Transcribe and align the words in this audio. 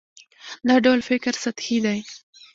دا 0.67 0.75
ډول 0.85 0.99
فکر 1.09 1.33
سطحي 1.43 1.77
دی. 1.85 1.99